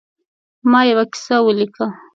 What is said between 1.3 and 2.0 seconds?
ولیکله.